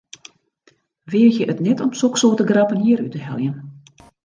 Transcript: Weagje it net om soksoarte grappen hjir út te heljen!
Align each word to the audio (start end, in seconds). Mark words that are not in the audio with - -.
Weagje 1.11 1.45
it 1.53 1.59
net 1.67 1.83
om 1.85 1.91
soksoarte 2.01 2.43
grappen 2.51 2.83
hjir 2.85 3.03
út 3.05 3.13
te 3.15 3.19
heljen! 3.27 3.57